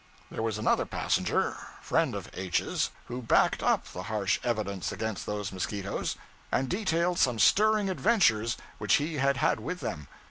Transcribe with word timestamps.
There 0.31 0.41
was 0.41 0.57
another 0.57 0.87
passenger 0.87 1.55
friend 1.79 2.15
of 2.15 2.27
H.'s 2.33 2.89
who 3.05 3.21
backed 3.21 3.61
up 3.61 3.85
the 3.93 4.01
harsh 4.09 4.39
evidence 4.43 4.91
against 4.91 5.27
those 5.27 5.51
mosquitoes, 5.51 6.15
and 6.51 6.67
detailed 6.67 7.19
some 7.19 7.37
stirring 7.37 7.87
adventures 7.87 8.57
which 8.79 8.95
he 8.95 9.17
had 9.17 9.37
had 9.37 9.59
with 9.59 9.79
them. 9.79 10.07